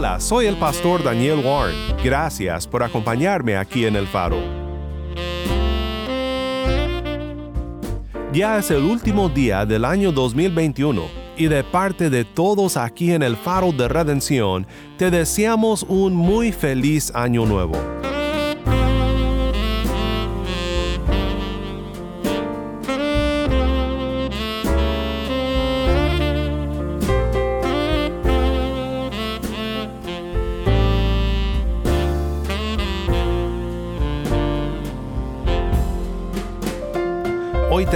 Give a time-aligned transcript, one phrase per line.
[0.00, 1.76] Hola, soy el pastor Daniel Warren.
[2.02, 4.38] Gracias por acompañarme aquí en el faro.
[8.32, 11.02] Ya es el último día del año 2021
[11.36, 14.66] y de parte de todos aquí en el faro de redención,
[14.96, 17.76] te deseamos un muy feliz año nuevo.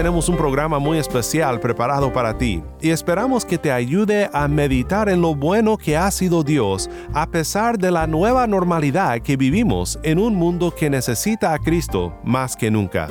[0.05, 5.09] Tenemos un programa muy especial preparado para ti y esperamos que te ayude a meditar
[5.09, 9.99] en lo bueno que ha sido Dios a pesar de la nueva normalidad que vivimos
[10.03, 13.09] en un mundo que necesita a Cristo más que nunca.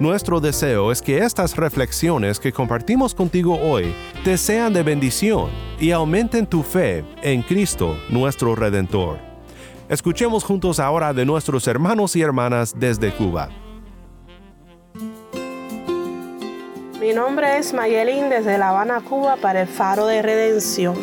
[0.00, 5.92] Nuestro deseo es que estas reflexiones que compartimos contigo hoy te sean de bendición y
[5.92, 9.18] aumenten tu fe en Cristo nuestro Redentor.
[9.88, 13.48] Escuchemos juntos ahora de nuestros hermanos y hermanas desde Cuba.
[17.00, 20.96] Mi nombre es Mayelín desde La Habana, Cuba, para el Faro de Redención.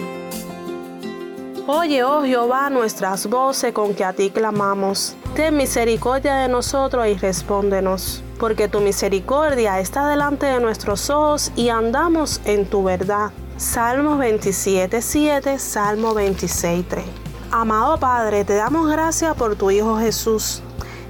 [1.68, 5.16] Oye, oh Jehová, nuestras voces con que a ti clamamos.
[5.36, 11.70] Ten misericordia de nosotros y respóndenos, porque tu misericordia está delante de nuestros ojos y
[11.70, 13.30] andamos en tu verdad.
[13.58, 17.06] Salmo 27, 7, Salmo 26, 3.
[17.52, 20.64] Amado Padre, te damos gracias por tu Hijo Jesús.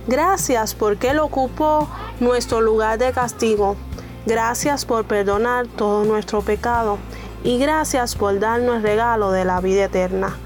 [0.08, 1.88] Gracias porque Él ocupó
[2.20, 3.78] nuestro lugar de castigo
[4.26, 6.98] Gracias por perdonar todo nuestro pecado
[7.44, 10.38] y gracias por darnos el regalo de la vida eterna.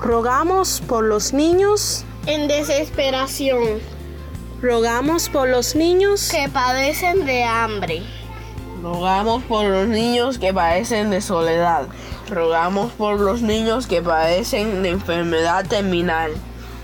[0.00, 3.80] Rogamos por los niños en desesperación.
[4.62, 8.02] Rogamos por los niños que padecen de hambre.
[8.82, 11.88] Rogamos por los niños que padecen de soledad.
[12.30, 16.32] Rogamos por los niños que padecen de enfermedad terminal.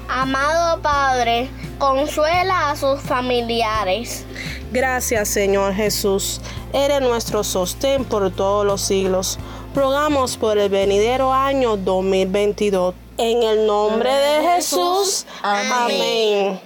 [0.08, 1.48] Amado Padre,
[1.78, 4.26] consuela a sus familiares.
[4.72, 6.40] Gracias Señor Jesús,
[6.72, 9.38] eres nuestro sostén por todos los siglos.
[9.74, 12.94] Rogamos por el venidero año 2022.
[13.18, 15.26] En el nombre de Jesús.
[15.42, 16.58] Amén.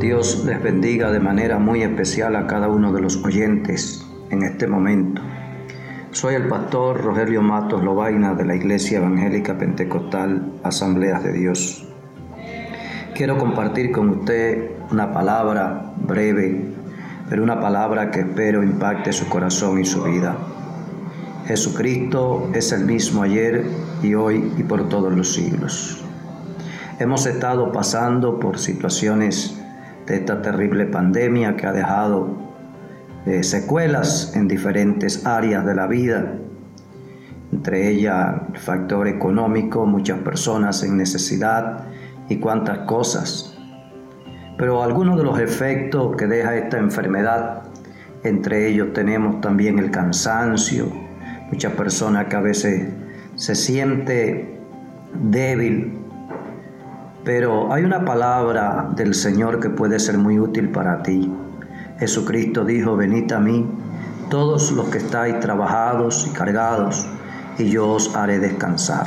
[0.00, 4.66] Dios les bendiga de manera muy especial a cada uno de los oyentes en este
[4.66, 5.20] momento.
[6.18, 11.86] Soy el pastor Rogelio Matos Lobaina de la Iglesia Evangélica Pentecostal Asambleas de Dios.
[13.14, 16.72] Quiero compartir con usted una palabra breve,
[17.30, 20.36] pero una palabra que espero impacte su corazón y su vida.
[21.46, 23.64] Jesucristo es el mismo ayer
[24.02, 26.04] y hoy y por todos los siglos.
[26.98, 29.56] Hemos estado pasando por situaciones
[30.04, 32.47] de esta terrible pandemia que ha dejado
[33.28, 36.32] eh, secuelas en diferentes áreas de la vida,
[37.52, 41.84] entre ellas el factor económico, muchas personas en necesidad
[42.30, 43.54] y cuántas cosas.
[44.56, 47.64] Pero algunos de los efectos que deja esta enfermedad,
[48.24, 50.86] entre ellos tenemos también el cansancio,
[51.50, 52.88] muchas personas que a veces
[53.34, 54.58] se siente
[55.22, 55.98] débil,
[57.24, 61.30] pero hay una palabra del Señor que puede ser muy útil para ti.
[61.98, 63.66] Jesucristo dijo, venid a mí,
[64.30, 67.06] todos los que estáis trabajados y cargados,
[67.58, 69.06] y yo os haré descansar.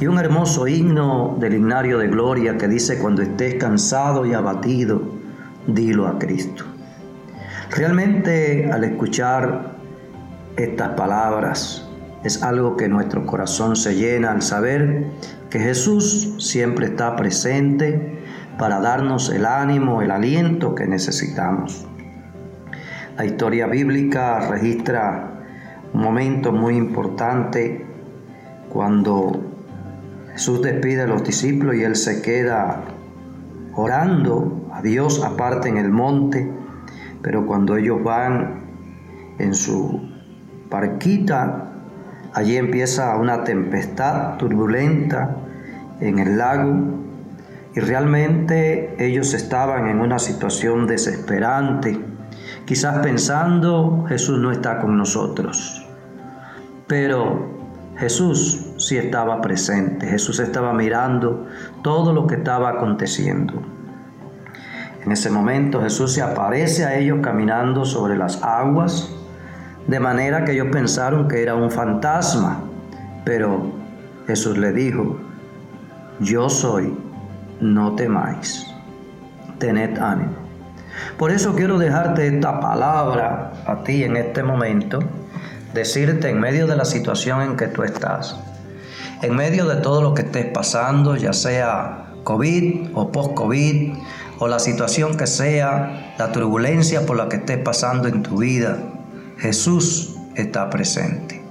[0.00, 5.02] Y un hermoso himno del himnario de gloria que dice, cuando estés cansado y abatido,
[5.66, 6.64] dilo a Cristo.
[7.70, 9.76] Realmente al escuchar
[10.56, 11.88] estas palabras
[12.24, 15.06] es algo que nuestro corazón se llena al saber
[15.50, 18.17] que Jesús siempre está presente
[18.58, 21.86] para darnos el ánimo, el aliento que necesitamos.
[23.16, 25.30] La historia bíblica registra
[25.94, 27.86] un momento muy importante
[28.68, 29.44] cuando
[30.32, 32.82] Jesús despide a los discípulos y él se queda
[33.74, 36.50] orando a Dios aparte en el monte,
[37.22, 38.64] pero cuando ellos van
[39.38, 40.10] en su
[40.68, 41.72] parquita,
[42.34, 45.36] allí empieza una tempestad turbulenta
[46.00, 47.07] en el lago
[47.80, 52.00] realmente ellos estaban en una situación desesperante,
[52.64, 55.86] quizás pensando Jesús no está con nosotros.
[56.86, 57.58] Pero
[57.98, 61.46] Jesús sí estaba presente, Jesús estaba mirando
[61.82, 63.62] todo lo que estaba aconteciendo.
[65.04, 69.14] En ese momento Jesús se aparece a ellos caminando sobre las aguas,
[69.86, 72.62] de manera que ellos pensaron que era un fantasma,
[73.24, 73.72] pero
[74.26, 75.18] Jesús le dijo,
[76.20, 76.94] yo soy
[77.60, 78.66] no temáis,
[79.58, 80.48] tened ánimo.
[81.16, 85.00] Por eso quiero dejarte esta palabra a ti en este momento,
[85.74, 88.36] decirte en medio de la situación en que tú estás,
[89.22, 93.94] en medio de todo lo que estés pasando, ya sea COVID o post-COVID,
[94.38, 98.78] o la situación que sea, la turbulencia por la que estés pasando en tu vida,
[99.38, 101.47] Jesús está presente.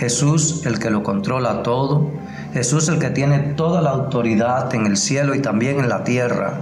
[0.00, 2.10] Jesús el que lo controla todo,
[2.54, 6.54] Jesús el que tiene toda la autoridad en el cielo y también en la tierra.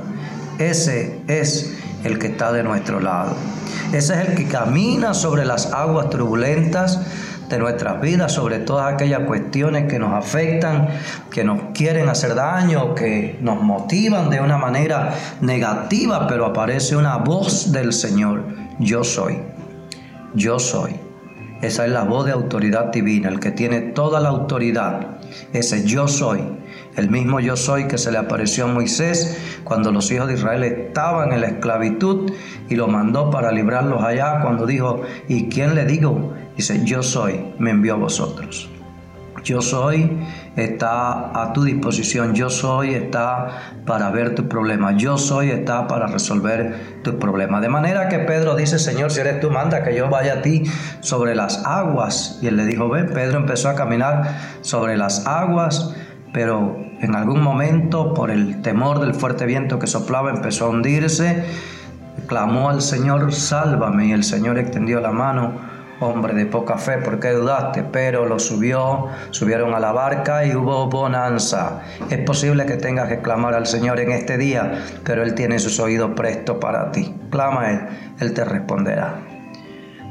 [0.58, 3.36] Ese es el que está de nuestro lado.
[3.92, 7.00] Ese es el que camina sobre las aguas turbulentas
[7.48, 10.88] de nuestras vidas, sobre todas aquellas cuestiones que nos afectan,
[11.30, 17.18] que nos quieren hacer daño, que nos motivan de una manera negativa, pero aparece una
[17.18, 18.42] voz del Señor,
[18.80, 19.38] yo soy,
[20.34, 21.07] yo soy.
[21.60, 25.18] Esa es la voz de autoridad divina, el que tiene toda la autoridad.
[25.52, 26.40] Ese yo soy,
[26.96, 30.62] el mismo yo soy que se le apareció a Moisés cuando los hijos de Israel
[30.62, 32.30] estaban en la esclavitud
[32.68, 36.32] y lo mandó para librarlos allá cuando dijo, ¿y quién le digo?
[36.56, 38.70] Dice, yo soy, me envió a vosotros.
[39.44, 40.18] Yo soy
[40.56, 42.34] está a tu disposición.
[42.34, 43.48] Yo soy está
[43.86, 44.92] para ver tu problema.
[44.92, 47.60] Yo soy está para resolver tu problema.
[47.60, 50.64] De manera que Pedro dice, Señor, si eres tú, manda que yo vaya a ti
[51.00, 52.38] sobre las aguas.
[52.42, 55.94] Y él le dijo, ven, Pedro empezó a caminar sobre las aguas,
[56.32, 61.44] pero en algún momento, por el temor del fuerte viento que soplaba, empezó a hundirse.
[62.26, 64.06] Clamó al Señor, sálvame.
[64.06, 67.84] Y el Señor extendió la mano hombre de poca fe, ¿por qué dudaste?
[67.84, 71.82] Pero lo subió, subieron a la barca y hubo bonanza.
[72.10, 75.80] Es posible que tengas que clamar al Señor en este día, pero Él tiene sus
[75.80, 77.14] oídos prestos para ti.
[77.30, 77.80] Clama Él,
[78.20, 79.20] Él te responderá.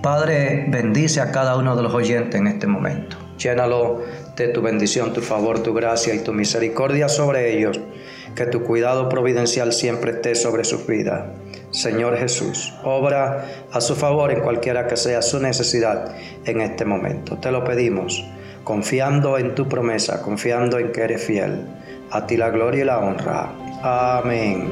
[0.01, 3.17] Padre, bendice a cada uno de los oyentes en este momento.
[3.37, 4.03] Llénalo
[4.35, 7.79] de tu bendición, tu favor, tu gracia y tu misericordia sobre ellos.
[8.35, 11.23] Que tu cuidado providencial siempre esté sobre sus vidas.
[11.77, 16.11] Señor Jesús, obra a su favor en cualquiera que sea su necesidad
[16.43, 17.37] en este momento.
[17.37, 18.25] Te lo pedimos,
[18.63, 21.67] confiando en tu promesa, confiando en que eres fiel.
[22.09, 23.51] A ti la gloria y la honra.
[23.83, 24.67] Amén.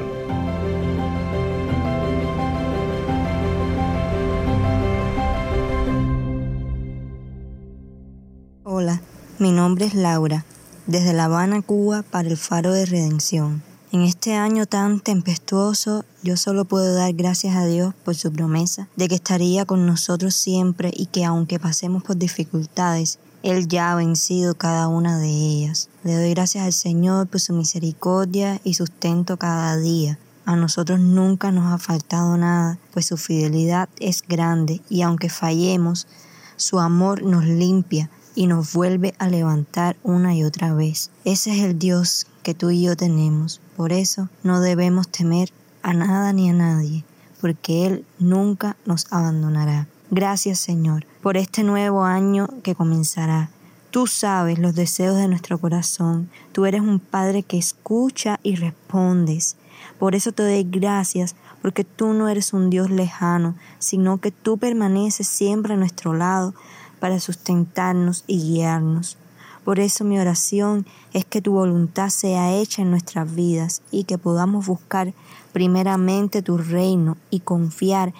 [8.64, 9.00] Hola,
[9.38, 10.44] mi nombre es Laura,
[10.88, 13.62] desde La Habana, Cuba, para el Faro de Redención.
[13.92, 18.88] En este año tan tempestuoso, yo solo puedo dar gracias a Dios por su promesa
[18.96, 23.94] de que estaría con nosotros siempre y que aunque pasemos por dificultades, Él ya ha
[23.94, 25.88] vencido cada una de ellas.
[26.02, 30.18] Le doy gracias al Señor por su misericordia y sustento cada día.
[30.44, 36.08] A nosotros nunca nos ha faltado nada, pues su fidelidad es grande y aunque fallemos,
[36.56, 41.10] su amor nos limpia y nos vuelve a levantar una y otra vez.
[41.24, 43.60] Ese es el Dios que tú y yo tenemos.
[43.76, 45.52] Por eso no debemos temer
[45.82, 47.04] a nada ni a nadie,
[47.40, 49.88] porque Él nunca nos abandonará.
[50.12, 53.50] Gracias Señor por este nuevo año que comenzará.
[53.90, 56.30] Tú sabes los deseos de nuestro corazón.
[56.52, 59.56] Tú eres un Padre que escucha y respondes.
[59.98, 64.56] Por eso te doy gracias, porque tú no eres un Dios lejano, sino que tú
[64.56, 66.54] permaneces siempre a nuestro lado
[67.00, 69.18] para sustentarnos y guiarnos.
[69.66, 74.16] Por eso mi oración es que tu voluntad sea hecha en nuestras vidas y que
[74.16, 75.12] podamos buscar
[75.52, 78.14] primeramente tu reino y confiar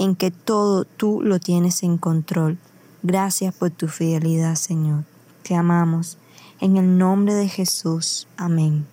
[0.00, 2.58] en que todo tú lo tienes en control.
[3.04, 5.04] Gracias por tu fidelidad, Señor.
[5.44, 6.18] Te amamos.
[6.60, 8.26] En el nombre de Jesús.
[8.36, 8.84] Amén.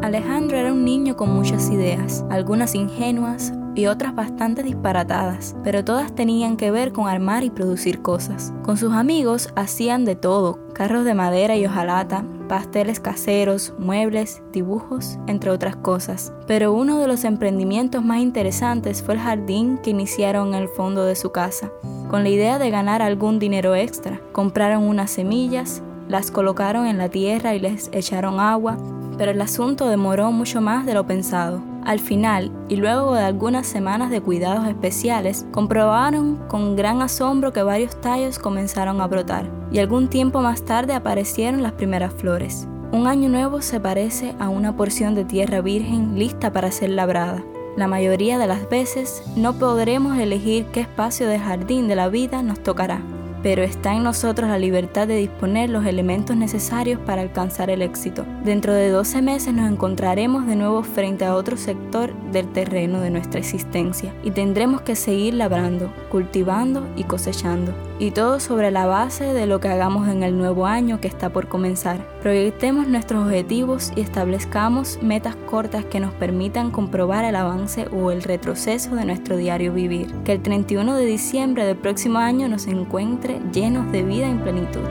[0.00, 6.14] Alejandro era un niño con muchas ideas, algunas ingenuas, y otras bastante disparatadas, pero todas
[6.14, 8.52] tenían que ver con armar y producir cosas.
[8.62, 15.18] Con sus amigos hacían de todo, carros de madera y hojalata, pasteles caseros, muebles, dibujos,
[15.26, 16.32] entre otras cosas.
[16.46, 21.04] Pero uno de los emprendimientos más interesantes fue el jardín que iniciaron en el fondo
[21.04, 21.70] de su casa.
[22.08, 27.08] Con la idea de ganar algún dinero extra, compraron unas semillas, las colocaron en la
[27.08, 28.76] tierra y les echaron agua,
[29.16, 31.73] pero el asunto demoró mucho más de lo pensado.
[31.84, 37.62] Al final, y luego de algunas semanas de cuidados especiales, comprobaron con gran asombro que
[37.62, 42.66] varios tallos comenzaron a brotar, y algún tiempo más tarde aparecieron las primeras flores.
[42.90, 47.44] Un año nuevo se parece a una porción de tierra virgen lista para ser labrada.
[47.76, 52.40] La mayoría de las veces no podremos elegir qué espacio del jardín de la vida
[52.42, 53.02] nos tocará
[53.44, 58.24] pero está en nosotros la libertad de disponer los elementos necesarios para alcanzar el éxito.
[58.42, 63.08] Dentro de 12 meses nos encontraremos de nuevo frente a otro sector del terreno de
[63.08, 67.72] nuestra existencia y tendremos que seguir labrando, cultivando y cosechando.
[67.98, 71.30] Y todo sobre la base de lo que hagamos en el nuevo año que está
[71.30, 72.06] por comenzar.
[72.20, 78.22] Proyectemos nuestros objetivos y establezcamos metas cortas que nos permitan comprobar el avance o el
[78.22, 80.12] retroceso de nuestro diario vivir.
[80.24, 84.82] Que el 31 de diciembre del próximo año nos encuentre llenos de vida y plenitud.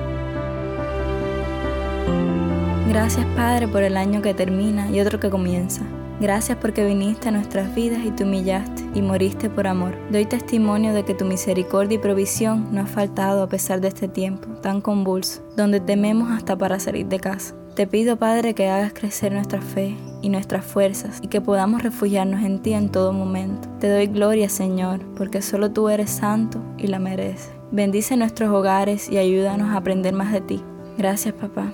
[2.88, 5.82] Gracias Padre por el año que termina y otro que comienza.
[6.24, 9.94] Gracias porque viniste a nuestras vidas y te humillaste y moriste por amor.
[10.10, 14.08] Doy testimonio de que tu misericordia y provisión no ha faltado a pesar de este
[14.08, 17.56] tiempo tan convulso, donde tememos hasta para salir de casa.
[17.76, 22.42] Te pido, Padre, que hagas crecer nuestra fe y nuestras fuerzas y que podamos refugiarnos
[22.46, 23.68] en ti en todo momento.
[23.82, 27.52] Te doy gloria, Señor, porque solo tú eres santo y la mereces.
[27.74, 30.64] Bendice nuestros hogares y ayúdanos a aprender más de ti.
[30.98, 31.74] Gracias, papá.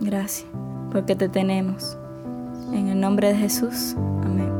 [0.00, 0.46] Gracias,
[0.90, 1.98] porque te tenemos.
[2.74, 3.94] En el nombre de Jesús.
[4.24, 4.50] Amén.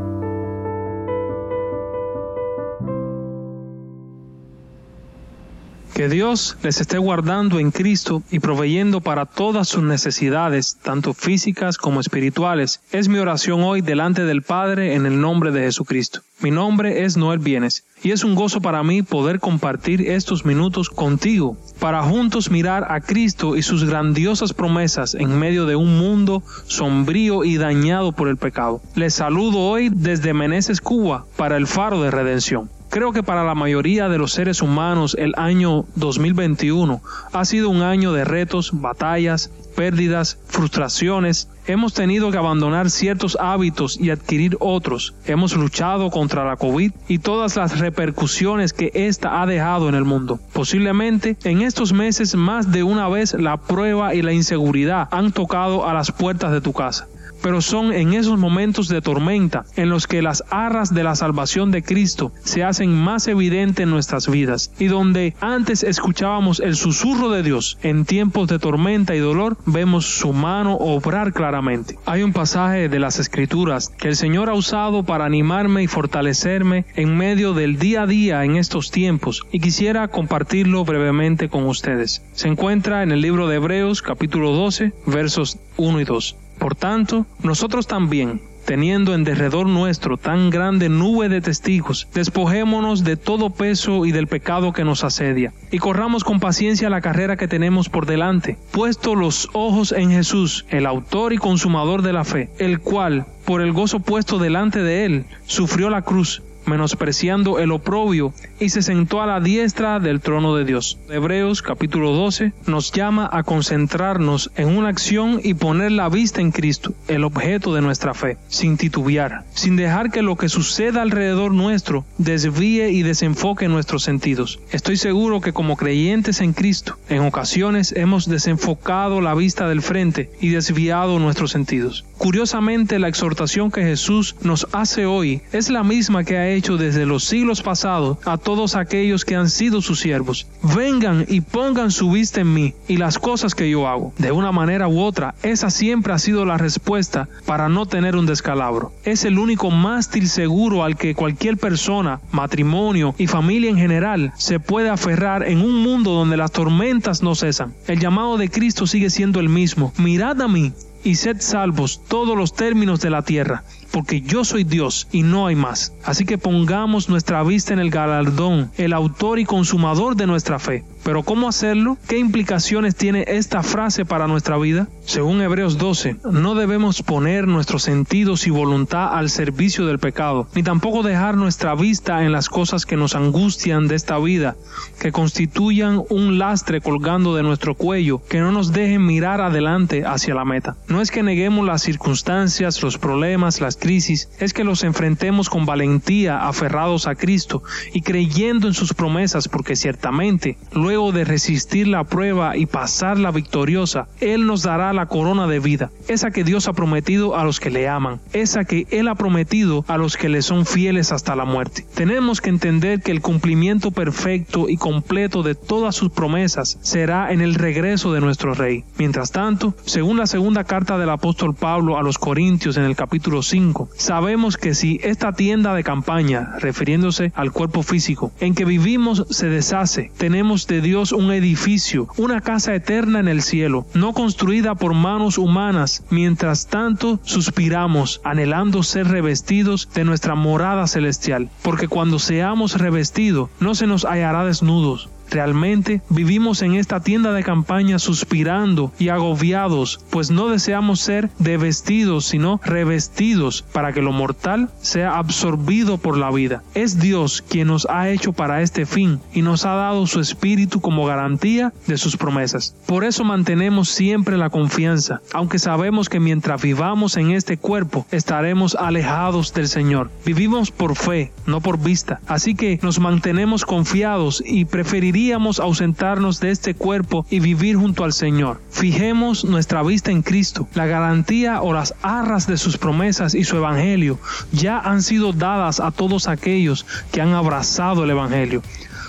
[5.95, 11.77] Que Dios les esté guardando en Cristo y proveyendo para todas sus necesidades, tanto físicas
[11.77, 12.81] como espirituales.
[12.93, 16.21] Es mi oración hoy delante del Padre en el nombre de Jesucristo.
[16.45, 20.91] Mi nombre es Noel Bienes y es un gozo para mí poder compartir estos minutos
[20.91, 26.43] contigo para juntos mirar a Cristo y sus grandiosas promesas en medio de un mundo
[26.67, 28.83] sombrío y dañado por el pecado.
[28.95, 32.69] Les saludo hoy desde Meneses, Cuba, para el Faro de Redención.
[32.95, 37.83] Creo que para la mayoría de los seres humanos el año 2021 ha sido un
[37.83, 41.51] año de retos, batallas, pérdidas, frustraciones.
[41.67, 45.13] Hemos tenido que abandonar ciertos hábitos y adquirir otros.
[45.27, 50.05] Hemos luchado contra la COVID y todas las repercusiones que ésta ha dejado en el
[50.05, 50.39] mundo.
[50.53, 55.85] Posiblemente en estos meses más de una vez la prueba y la inseguridad han tocado
[55.85, 57.09] a las puertas de tu casa
[57.45, 61.71] pero son en esos momentos de tormenta en los que las arras de la salvación
[61.71, 67.29] de Cristo se hacen más evidentes en nuestras vidas y donde antes escuchábamos el susurro
[67.29, 71.99] de Dios en tiempos de tormenta y dolor, vemos su mano obrar claramente.
[72.07, 76.87] Hay un pasaje de las escrituras que el Señor ha usado para animarme y fortalecerme
[76.97, 82.23] en medio del día a día en estos tiempos y quisiera compartirlo brevemente con ustedes.
[82.33, 86.37] Se encuentra en el libro de Hebreos capítulo 12 versos 1 y 2.
[86.59, 93.17] Por tanto, nosotros también, teniendo en derredor nuestro tan grande nube de testigos, despojémonos de
[93.17, 97.49] todo peso y del pecado que nos asedia, y corramos con paciencia la carrera que
[97.49, 102.49] tenemos por delante, puesto los ojos en Jesús, el autor y consumador de la fe,
[102.59, 108.33] el cual, por el gozo puesto delante de él, sufrió la cruz menospreciando el oprobio,
[108.61, 110.99] y se sentó a la diestra del trono de Dios.
[111.09, 116.53] Hebreos capítulo 12 nos llama a concentrarnos en una acción y poner la vista en
[116.53, 121.53] Cristo, el objeto de nuestra fe, sin titubear, sin dejar que lo que suceda alrededor
[121.53, 124.61] nuestro desvíe y desenfoque nuestros sentidos.
[124.71, 130.31] Estoy seguro que como creyentes en Cristo, en ocasiones hemos desenfocado la vista del frente
[130.41, 132.05] y desviado nuestros sentidos.
[132.19, 137.07] Curiosamente, la exhortación que Jesús nos hace hoy es la misma que ha hecho desde
[137.07, 140.47] los siglos pasados a todos aquellos que han sido sus siervos.
[140.63, 144.13] Vengan y pongan su vista en mí y las cosas que yo hago.
[144.19, 148.27] De una manera u otra, esa siempre ha sido la respuesta para no tener un
[148.27, 148.93] descalabro.
[149.05, 154.61] Es el único mástil seguro al que cualquier persona, matrimonio y familia en general se
[154.61, 157.75] puede aferrar en un mundo donde las tormentas no cesan.
[157.87, 159.93] El llamado de Cristo sigue siendo el mismo.
[159.99, 160.73] Mirad a mí
[161.05, 165.47] y sed salvos todos los términos de la tierra, porque yo soy Dios y no
[165.47, 165.93] hay más.
[166.03, 170.85] Así que pongamos nuestra vista en el galardón, el autor y consumador de nuestra fe.
[171.05, 171.99] Pero ¿cómo hacerlo?
[172.09, 174.89] ¿Qué implicaciones tiene esta frase para nuestra vida?
[175.05, 180.63] Según Hebreos 12, no debemos poner nuestros sentidos y voluntad al servicio del pecado, ni
[180.63, 184.57] tampoco dejar nuestra vista en las cosas que nos angustian de esta vida,
[184.99, 190.35] que constituyan un lastre colgando de nuestro cuello, que no nos dejen mirar adelante hacia
[190.35, 190.77] la meta.
[190.89, 195.67] No es que neguemos las circunstancias, los problemas, las crisis, es que los enfrentemos con
[195.67, 202.05] valentía, aferrados a Cristo y creyendo en sus promesas, porque ciertamente, luego de resistir la
[202.05, 206.73] prueba y pasarla victoriosa, Él nos dará la corona de vida, esa que Dios ha
[206.73, 210.41] prometido a los que le aman, esa que Él ha prometido a los que le
[210.41, 211.85] son fieles hasta la muerte.
[211.95, 217.41] Tenemos que entender que el cumplimiento perfecto y completo de todas sus promesas será en
[217.41, 218.85] el regreso de nuestro Rey.
[218.97, 223.43] Mientras tanto, según la segunda carta del apóstol Pablo a los Corintios en el capítulo
[223.43, 229.27] 5, sabemos que si esta tienda de campaña, refiriéndose al cuerpo físico, en que vivimos
[229.31, 234.75] se deshace, tenemos de Dios un edificio, una casa eterna en el cielo, no construida
[234.75, 236.05] por manos humanas.
[236.11, 243.75] Mientras tanto, suspiramos, anhelando ser revestidos de nuestra morada celestial, porque cuando seamos revestidos, no
[243.75, 250.31] se nos hallará desnudos, Realmente vivimos en esta tienda de campaña suspirando y agobiados, pues
[250.31, 256.31] no deseamos ser de vestidos, sino revestidos para que lo mortal sea absorbido por la
[256.31, 256.63] vida.
[256.75, 260.81] Es Dios quien nos ha hecho para este fin y nos ha dado su espíritu
[260.81, 262.77] como garantía de sus promesas.
[262.87, 268.75] Por eso mantenemos siempre la confianza, aunque sabemos que mientras vivamos en este cuerpo estaremos
[268.75, 270.11] alejados del Señor.
[270.25, 272.21] Vivimos por fe, no por vista.
[272.27, 278.13] Así que nos mantenemos confiados y preferiríamos ausentarnos de este cuerpo y vivir junto al
[278.13, 278.61] Señor.
[278.71, 280.69] Fijemos nuestra vista en Cristo.
[280.75, 284.19] La garantía o las arras de sus promesas y su evangelio
[284.53, 288.63] ya han sido dadas a todos aquellos que han abrazado el evangelio.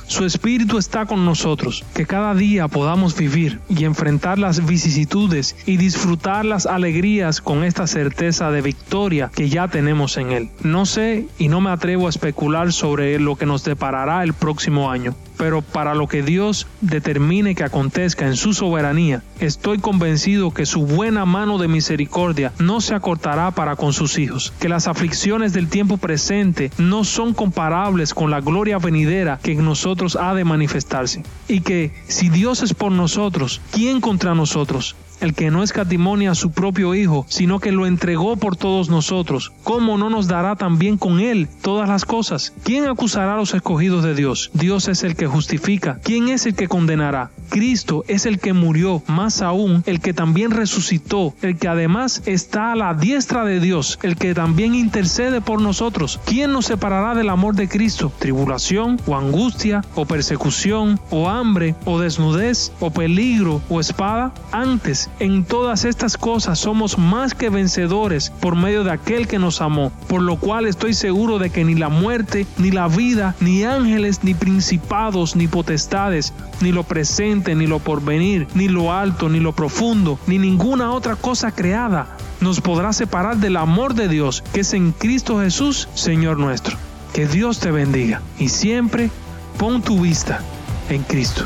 [0.07, 5.77] Su Espíritu está con nosotros, que cada día podamos vivir y enfrentar las vicisitudes y
[5.77, 10.49] disfrutar las alegrías con esta certeza de victoria que ya tenemos en Él.
[10.61, 14.91] No sé y no me atrevo a especular sobre lo que nos deparará el próximo
[14.91, 20.65] año pero para lo que Dios determine que acontezca en su soberanía, estoy convencido que
[20.65, 25.53] su buena mano de misericordia no se acortará para con sus hijos, que las aflicciones
[25.53, 30.45] del tiempo presente no son comparables con la gloria venidera que en nosotros ha de
[30.45, 34.95] manifestarse, y que si Dios es por nosotros, ¿quién contra nosotros?
[35.25, 39.51] El que no escatimonia a su propio Hijo, sino que lo entregó por todos nosotros,
[39.63, 42.53] ¿cómo no nos dará también con Él todas las cosas?
[42.63, 44.51] ¿Quién acusará a los escogidos de Dios?
[44.53, 45.99] Dios es el que justifica.
[46.03, 47.31] ¿Quién es el que condenará?
[47.49, 52.71] Cristo es el que murió, más aún el que también resucitó, el que además está
[52.71, 56.19] a la diestra de Dios, el que también intercede por nosotros.
[56.25, 58.11] ¿Quién nos separará del amor de Cristo?
[58.19, 64.33] ¿Tribulación o angustia o persecución o hambre o desnudez o peligro o espada?
[64.51, 69.61] Antes en todas estas cosas somos más que vencedores por medio de aquel que nos
[69.61, 73.63] amó, por lo cual estoy seguro de que ni la muerte, ni la vida, ni
[73.63, 79.39] ángeles, ni principados, ni potestades, ni lo presente, ni lo porvenir, ni lo alto, ni
[79.39, 84.61] lo profundo, ni ninguna otra cosa creada nos podrá separar del amor de Dios que
[84.61, 86.77] es en Cristo Jesús, Señor nuestro.
[87.13, 89.09] Que Dios te bendiga y siempre
[89.57, 90.41] pon tu vista
[90.89, 91.45] en Cristo.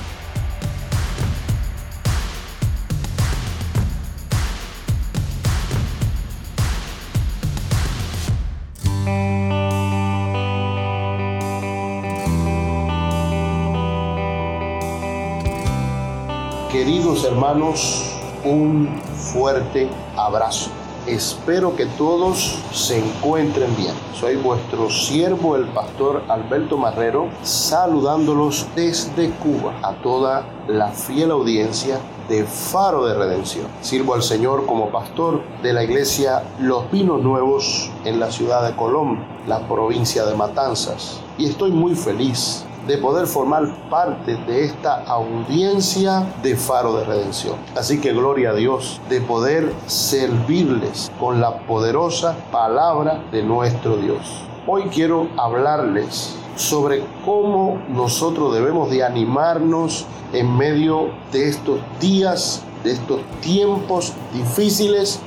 [17.23, 19.01] Hermanos, un
[19.33, 20.69] fuerte abrazo.
[21.05, 23.93] Espero que todos se encuentren bien.
[24.13, 31.99] Soy vuestro siervo, el pastor Alberto Marrero, saludándolos desde Cuba a toda la fiel audiencia
[32.29, 33.65] de Faro de Redención.
[33.81, 38.75] Sirvo al Señor como pastor de la iglesia Los Pinos Nuevos en la ciudad de
[38.75, 41.21] Colón, la provincia de Matanzas.
[41.37, 47.55] Y estoy muy feliz de poder formar parte de esta audiencia de Faro de Redención.
[47.75, 54.41] Así que gloria a Dios de poder servirles con la poderosa palabra de nuestro Dios.
[54.65, 62.93] Hoy quiero hablarles sobre cómo nosotros debemos de animarnos en medio de estos días, de
[62.93, 65.19] estos tiempos difíciles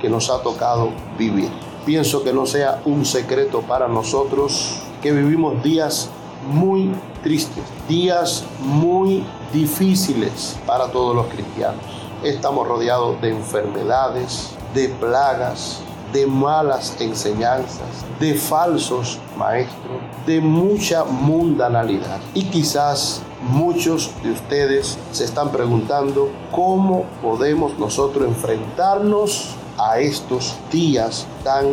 [0.00, 1.48] que nos ha tocado vivir.
[1.86, 6.10] Pienso que no sea un secreto para nosotros que vivimos días
[6.46, 6.90] muy
[7.22, 11.82] tristes, días muy difíciles para todos los cristianos.
[12.22, 15.80] Estamos rodeados de enfermedades, de plagas,
[16.12, 22.20] de malas enseñanzas, de falsos maestros, de mucha mundanalidad.
[22.34, 31.26] Y quizás muchos de ustedes se están preguntando cómo podemos nosotros enfrentarnos a estos días
[31.42, 31.66] tan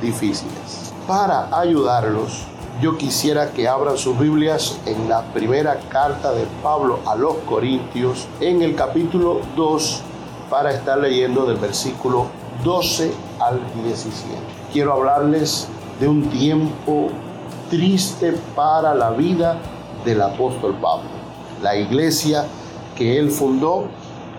[0.00, 0.92] difíciles.
[1.06, 2.46] Para ayudarlos,
[2.80, 8.26] yo quisiera que abran sus Biblias en la primera carta de Pablo a los Corintios,
[8.40, 10.02] en el capítulo 2,
[10.50, 12.26] para estar leyendo del versículo
[12.64, 14.36] 12 al 17.
[14.72, 15.68] Quiero hablarles
[16.00, 17.08] de un tiempo
[17.70, 19.58] triste para la vida
[20.04, 21.08] del apóstol Pablo.
[21.62, 22.44] La iglesia
[22.96, 23.86] que él fundó,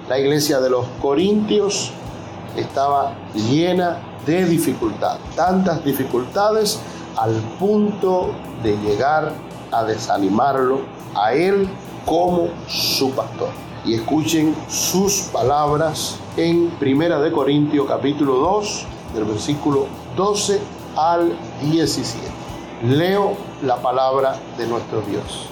[0.10, 1.91] la iglesia de los Corintios,
[2.56, 6.80] estaba llena de dificultades, tantas dificultades
[7.17, 8.32] al punto
[8.63, 9.32] de llegar
[9.71, 10.80] a desanimarlo
[11.15, 11.67] a él
[12.06, 13.49] como su pastor.
[13.86, 20.60] Y escuchen sus palabras en Primera de Corintios capítulo 2, del versículo 12
[20.95, 22.19] al 17.
[22.84, 25.49] Leo la palabra de nuestro Dios.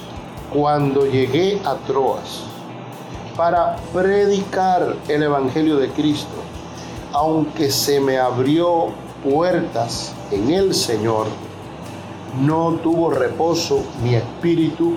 [0.52, 2.44] cuando llegué a Troas
[3.36, 6.36] para predicar el Evangelio de Cristo,
[7.12, 8.90] aunque se me abrió
[9.24, 11.26] puertas en el Señor,
[12.42, 14.94] no tuvo reposo mi espíritu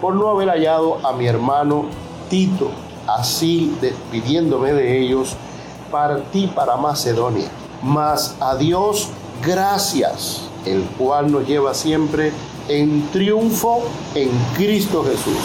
[0.00, 1.86] por no haber hallado a mi hermano
[2.28, 2.70] Tito.
[3.06, 5.36] Así, despidiéndome de ellos,
[5.90, 7.48] partí para Macedonia.
[7.82, 9.08] Mas a Dios
[9.42, 12.32] gracias, el cual nos lleva siempre
[12.68, 13.82] en triunfo
[14.14, 15.38] en Cristo Jesús.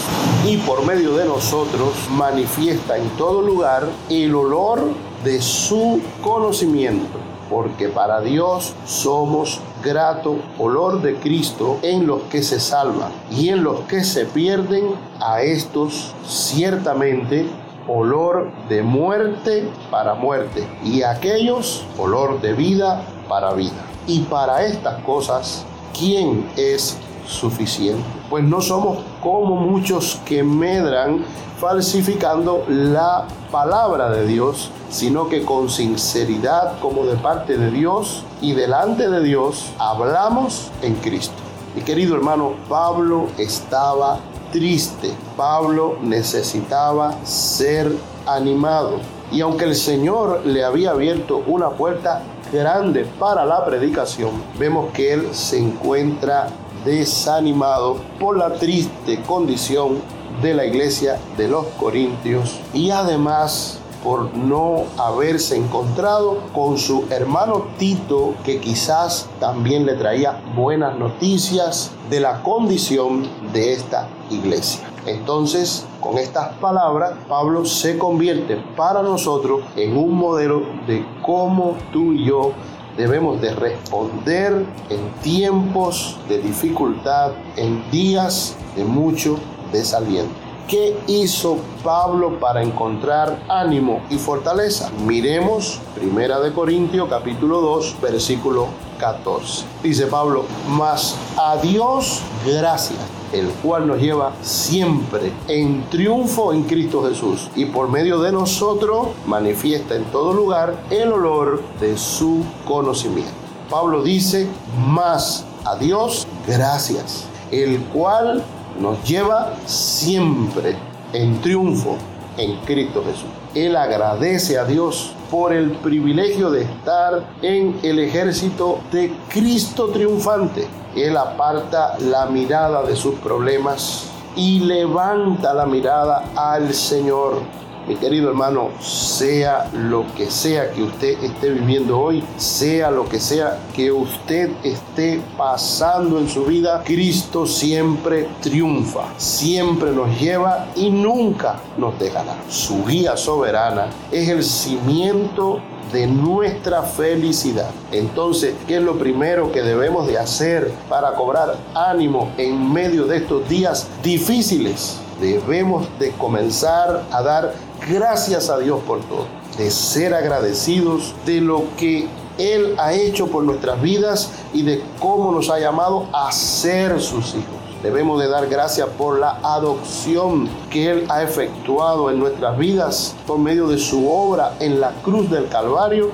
[0.44, 4.90] Y por medio de nosotros manifiesta en todo lugar el olor
[5.22, 12.60] de su conocimiento porque para Dios somos grato olor de Cristo en los que se
[12.60, 17.48] salvan y en los que se pierden, a estos ciertamente
[17.88, 23.84] olor de muerte para muerte y a aquellos olor de vida para vida.
[24.06, 25.64] Y para estas cosas,
[25.96, 28.02] ¿quién es suficiente?
[28.30, 31.24] Pues no somos como muchos que medran
[31.60, 38.54] falsificando la palabra de Dios, sino que con sinceridad como de parte de Dios y
[38.54, 41.34] delante de Dios hablamos en Cristo.
[41.76, 44.18] Mi querido hermano, Pablo estaba
[44.50, 47.92] triste, Pablo necesitaba ser
[48.26, 48.98] animado.
[49.30, 55.12] Y aunque el Señor le había abierto una puerta grande para la predicación, vemos que
[55.12, 56.48] él se encuentra
[56.84, 59.98] desanimado por la triste condición
[60.40, 67.66] de la iglesia de los Corintios y además por no haberse encontrado con su hermano
[67.78, 74.80] Tito, que quizás también le traía buenas noticias de la condición de esta iglesia.
[75.06, 82.12] Entonces, con estas palabras, Pablo se convierte para nosotros en un modelo de cómo tú
[82.12, 82.52] y yo
[82.96, 89.38] debemos de responder en tiempos de dificultad, en días de mucho
[89.72, 90.32] desaliento.
[90.68, 94.90] ¿Qué hizo Pablo para encontrar ánimo y fortaleza?
[95.04, 99.64] Miremos Primera de Corintios capítulo 2 versículo 14.
[99.82, 103.00] Dice Pablo, mas a Dios gracias,
[103.32, 109.08] el cual nos lleva siempre en triunfo en Cristo Jesús y por medio de nosotros
[109.26, 113.32] manifiesta en todo lugar el olor de su conocimiento.
[113.68, 114.48] Pablo dice,
[114.86, 118.44] mas a Dios gracias, el cual
[118.78, 120.76] nos lleva siempre
[121.12, 121.96] en triunfo
[122.36, 123.28] en Cristo Jesús.
[123.54, 130.66] Él agradece a Dios por el privilegio de estar en el ejército de Cristo triunfante.
[130.96, 138.30] Él aparta la mirada de sus problemas y levanta la mirada al Señor mi querido
[138.30, 143.90] hermano, sea lo que sea que usted esté viviendo hoy, sea lo que sea que
[143.90, 151.98] usted esté pasando en su vida, Cristo siempre triunfa, siempre nos lleva y nunca nos
[151.98, 152.36] dejará.
[152.48, 155.60] Su guía soberana es el cimiento
[155.92, 157.70] de nuestra felicidad.
[157.92, 163.18] Entonces, ¿qué es lo primero que debemos de hacer para cobrar ánimo en medio de
[163.18, 164.98] estos días difíciles?
[165.20, 167.52] Debemos de comenzar a dar
[167.88, 173.44] gracias a Dios por todo, de ser agradecidos de lo que Él ha hecho por
[173.44, 177.62] nuestras vidas y de cómo nos ha llamado a ser sus hijos.
[177.82, 183.38] Debemos de dar gracias por la adopción que Él ha efectuado en nuestras vidas por
[183.38, 186.10] medio de su obra en la cruz del Calvario,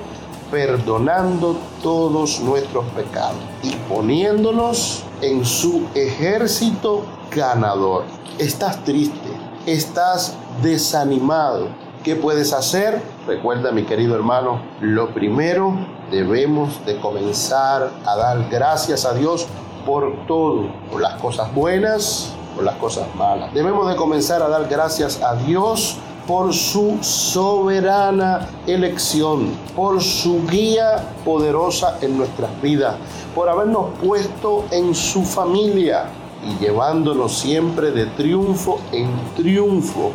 [0.49, 8.05] perdonando todos nuestros pecados y poniéndonos en su ejército ganador.
[8.39, 9.29] Estás triste,
[9.67, 11.67] estás desanimado,
[12.03, 13.01] ¿qué puedes hacer?
[13.27, 15.73] Recuerda, mi querido hermano, lo primero
[16.11, 19.47] debemos de comenzar a dar gracias a Dios
[19.85, 23.53] por todo, por las cosas buenas, por las cosas malas.
[23.53, 31.03] Debemos de comenzar a dar gracias a Dios por su soberana elección, por su guía
[31.25, 32.95] poderosa en nuestras vidas,
[33.33, 36.05] por habernos puesto en su familia
[36.45, 40.11] y llevándonos siempre de triunfo en triunfo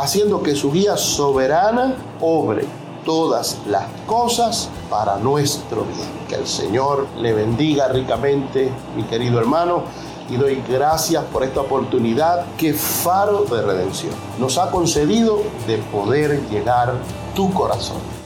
[0.00, 2.64] haciendo que su guía soberana obre
[3.04, 6.08] todas las cosas para nuestro bien.
[6.28, 9.84] Que el Señor le bendiga ricamente, mi querido hermano,
[10.28, 16.40] y doy gracias por esta oportunidad que Faro de Redención nos ha concedido de poder
[16.48, 16.94] llegar
[17.34, 18.19] tu corazón.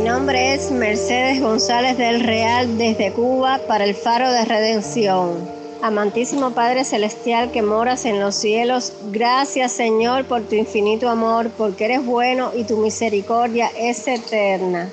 [0.00, 5.48] Nombre es Mercedes González del Real desde Cuba para el Faro de Redención.
[5.82, 11.84] Amantísimo Padre Celestial que moras en los cielos, gracias Señor por tu infinito amor, porque
[11.84, 14.90] eres bueno y tu misericordia es eterna.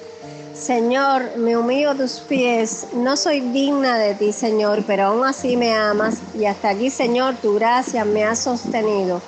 [0.54, 5.56] Señor, me humillo a tus pies, no soy digna de ti, Señor, pero aún así
[5.56, 9.22] me amas y hasta aquí, Señor, tu gracia me ha sostenido.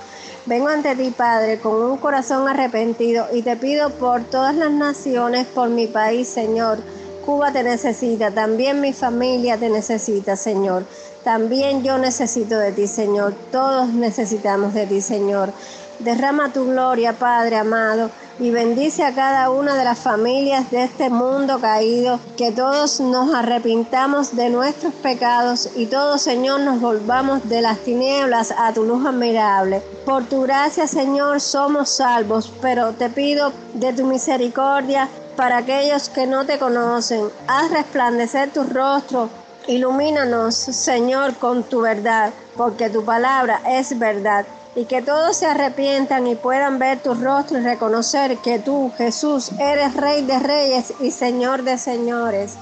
[0.49, 5.45] Vengo ante ti, Padre, con un corazón arrepentido y te pido por todas las naciones,
[5.45, 6.79] por mi país, Señor.
[7.23, 10.85] Cuba te necesita, también mi familia te necesita, Señor.
[11.23, 13.35] También yo necesito de ti, Señor.
[13.51, 15.53] Todos necesitamos de ti, Señor.
[15.99, 21.09] Derrama tu gloria, Padre amado, y bendice a cada una de las familias de este
[21.09, 27.61] mundo caído, que todos nos arrepintamos de nuestros pecados y todos, Señor, nos volvamos de
[27.61, 29.81] las tinieblas a tu luz admirable.
[30.05, 36.25] Por tu gracia, Señor, somos salvos, pero te pido de tu misericordia para aquellos que
[36.25, 37.29] no te conocen.
[37.47, 39.29] Haz resplandecer tu rostro
[39.69, 44.43] Ilumínanos, Señor, con tu verdad, porque tu palabra es verdad.
[44.75, 49.51] Y que todos se arrepientan y puedan ver tu rostro y reconocer que tú, Jesús,
[49.59, 52.55] eres Rey de Reyes y Señor de Señores.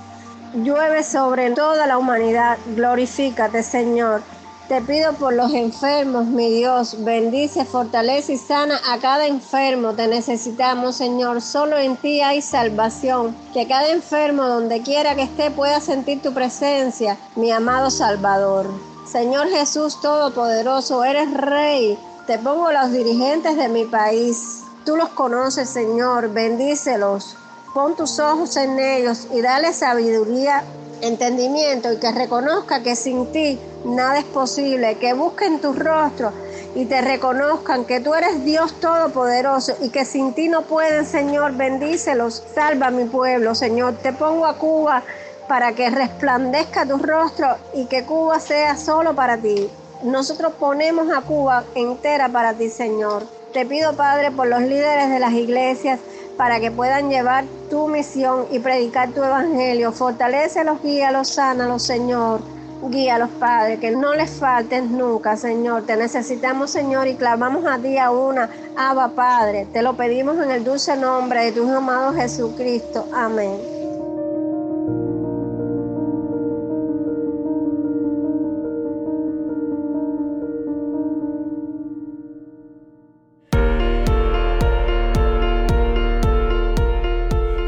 [0.53, 2.57] Llueve sobre toda la humanidad.
[2.75, 4.21] Glorifícate, Señor.
[4.67, 9.93] Te pido por los enfermos, mi Dios, bendice, fortalece y sana a cada enfermo.
[9.93, 11.41] Te necesitamos, Señor.
[11.41, 13.33] Solo en ti hay salvación.
[13.53, 18.96] Que cada enfermo, donde quiera que esté, pueda sentir tu presencia, mi amado Salvador.
[19.17, 21.97] Señor Jesús Todopoderoso, eres Rey.
[22.27, 24.61] Te pongo los dirigentes de mi país.
[24.85, 26.29] Tú los conoces, Señor.
[26.29, 27.35] Bendícelos.
[27.73, 30.63] Pon tus ojos en ellos y dale sabiduría
[31.01, 36.31] entendimiento y que reconozca que sin ti nada es posible, que busquen tu rostro
[36.75, 41.53] y te reconozcan que tú eres Dios todopoderoso y que sin ti no pueden, Señor,
[41.53, 43.95] bendícelos, salva a mi pueblo, Señor.
[43.95, 45.01] Te pongo a Cuba
[45.47, 49.69] para que resplandezca tu rostro y que Cuba sea solo para ti.
[50.03, 53.23] Nosotros ponemos a Cuba entera para ti, Señor.
[53.53, 55.99] Te pido, Padre, por los líderes de las iglesias,
[56.37, 59.91] para que puedan llevar tu misión y predicar tu evangelio.
[59.91, 62.41] Fortalecelos, guíalos, sánalos, Señor.
[62.83, 65.87] Guíalos, Padre, que no les falten nunca, Señor.
[65.87, 69.65] Te necesitamos, Señor, y clamamos a ti a una, Abba, Padre.
[69.73, 73.07] Te lo pedimos en el dulce nombre de tu amado Jesucristo.
[73.15, 73.76] Amén.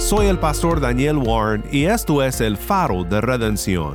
[0.09, 3.93] Soy el pastor Daniel Warren y esto es el faro de redención.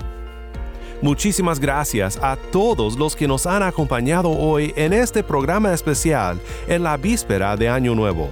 [1.03, 6.85] Muchísimas gracias a todos los que nos han acompañado hoy en este programa especial en
[6.85, 8.29] la víspera de Año Nuevo.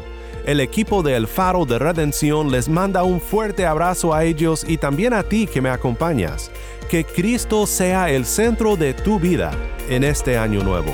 [0.46, 4.76] El equipo de El Faro de Redención les manda un fuerte abrazo a ellos y
[4.76, 6.52] también a ti que me acompañas.
[6.88, 9.50] Que Cristo sea el centro de tu vida
[9.88, 10.92] en este año nuevo.